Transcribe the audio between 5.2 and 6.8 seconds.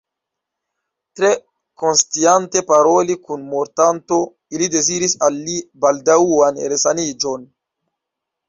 al li baldaŭan